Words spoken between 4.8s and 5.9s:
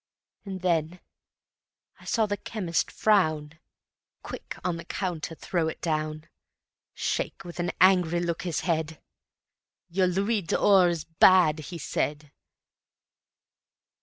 counter throw it